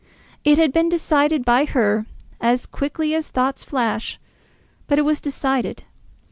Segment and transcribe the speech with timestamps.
[0.43, 2.07] It had been decided by her
[2.41, 4.19] as quickly as thoughts flash,
[4.87, 5.83] but it was decided.